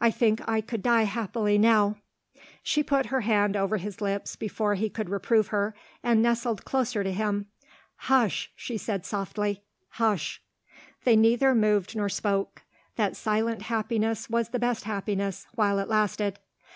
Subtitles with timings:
[0.00, 1.94] I think I could die happily now."
[2.64, 7.04] She put her hand over his lips before he could reprove her, and nestled closer
[7.04, 7.46] to him.
[7.94, 10.42] "Hush!" she said softly; "hush!"
[11.04, 12.62] They neither moved nor spoke:
[12.96, 16.40] that silent happiness was the best happiness, while it lasted.